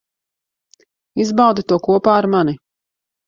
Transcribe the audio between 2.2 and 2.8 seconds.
ar mani.